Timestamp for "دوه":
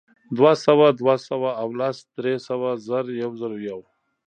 0.99-1.15